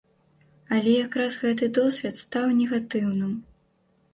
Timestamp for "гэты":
1.43-1.69